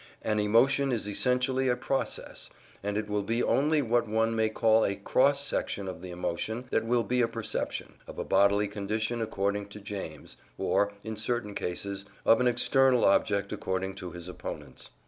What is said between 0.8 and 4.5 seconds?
is essentially a process, and it will be only what one may